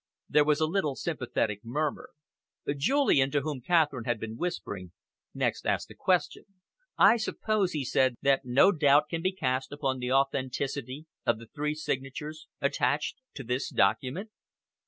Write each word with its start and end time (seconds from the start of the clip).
There 0.27 0.43
was 0.43 0.59
a 0.59 0.65
little 0.65 0.95
sympathetic 0.95 1.63
murmur. 1.63 2.09
Julian, 2.75 3.29
to 3.29 3.41
whom 3.41 3.61
Catherine 3.61 4.05
had 4.05 4.19
been 4.19 4.35
whispering, 4.35 4.93
next 5.31 5.67
asked 5.67 5.91
a 5.91 5.95
question. 5.95 6.45
"I 6.97 7.17
suppose," 7.17 7.73
he 7.73 7.85
said, 7.85 8.15
"that 8.23 8.43
no 8.43 8.71
doubt 8.71 9.09
can 9.09 9.21
be 9.21 9.31
cast 9.31 9.71
upon 9.71 9.99
the 9.99 10.11
authenticity 10.11 11.05
of 11.23 11.37
the 11.37 11.45
three 11.45 11.75
signatures 11.75 12.47
attached 12.61 13.17
to 13.35 13.43
this 13.43 13.69
document?" 13.69 14.31